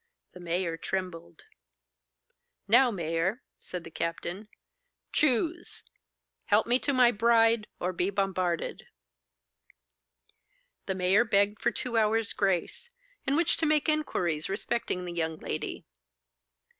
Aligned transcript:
The 0.33 0.39
mayor 0.39 0.77
trembled. 0.77 1.45
'Now, 2.67 2.89
mayor,' 2.89 3.43
said 3.59 3.83
the 3.83 3.91
captain, 3.91 4.47
'choose! 5.13 5.83
Help 6.45 6.65
me 6.65 6.79
to 6.79 6.91
my 6.91 7.11
bride, 7.11 7.67
or 7.79 7.93
be 7.93 8.09
bombarded.' 8.09 8.87
The 10.87 10.95
mayor 10.95 11.23
begged 11.23 11.61
for 11.61 11.69
two 11.69 11.97
hours' 11.99 12.33
grace, 12.33 12.89
in 13.27 13.35
which 13.35 13.57
to 13.57 13.67
make 13.67 13.87
inquiries 13.87 14.49
respecting 14.49 15.05
the 15.05 15.13
young 15.13 15.37
lady. 15.37 15.85